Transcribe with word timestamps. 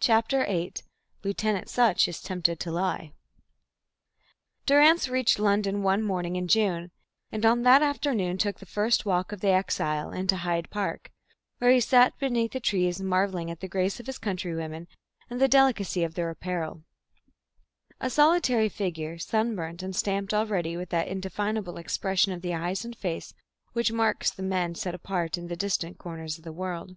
CHAPTER 0.00 0.44
VIII 0.44 0.72
LIEUTENANT 1.22 1.68
SUTCH 1.68 2.08
IS 2.08 2.20
TEMPTED 2.20 2.58
TO 2.58 2.72
LIE 2.72 3.12
Durrance 4.66 5.08
reached 5.08 5.38
London 5.38 5.84
one 5.84 6.02
morning 6.02 6.34
in 6.34 6.48
June, 6.48 6.90
and 7.30 7.46
on 7.46 7.62
that 7.62 7.80
afternoon 7.80 8.38
took 8.38 8.58
the 8.58 8.66
first 8.66 9.06
walk 9.06 9.30
of 9.30 9.38
the 9.40 9.50
exile, 9.52 10.10
into 10.10 10.38
Hyde 10.38 10.68
Park, 10.70 11.12
where 11.58 11.70
he 11.70 11.78
sat 11.78 12.18
beneath 12.18 12.50
the 12.50 12.58
trees 12.58 13.00
marvelling 13.00 13.52
at 13.52 13.60
the 13.60 13.68
grace 13.68 14.00
of 14.00 14.06
his 14.06 14.18
countrywomen 14.18 14.88
and 15.30 15.40
the 15.40 15.46
delicacy 15.46 16.02
of 16.02 16.14
their 16.14 16.28
apparel, 16.30 16.82
a 18.00 18.10
solitary 18.10 18.68
figure, 18.68 19.16
sunburnt 19.16 19.80
and 19.84 19.94
stamped 19.94 20.34
already 20.34 20.76
with 20.76 20.88
that 20.88 21.06
indefinable 21.06 21.76
expression 21.78 22.32
of 22.32 22.42
the 22.42 22.52
eyes 22.52 22.84
and 22.84 22.96
face 22.96 23.32
which 23.74 23.92
marks 23.92 24.32
the 24.32 24.42
men 24.42 24.74
set 24.74 24.96
apart 24.96 25.38
in 25.38 25.46
the 25.46 25.54
distant 25.54 25.98
corners 25.98 26.36
of 26.36 26.42
the 26.42 26.50
world. 26.52 26.96